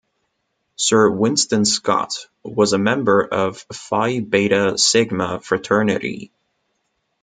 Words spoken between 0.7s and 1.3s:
Sir